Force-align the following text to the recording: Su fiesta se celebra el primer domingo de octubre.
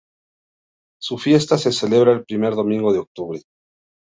Su 0.99 1.19
fiesta 1.19 1.59
se 1.59 1.71
celebra 1.71 2.11
el 2.11 2.25
primer 2.25 2.55
domingo 2.55 2.91
de 2.91 2.97
octubre. 2.97 3.43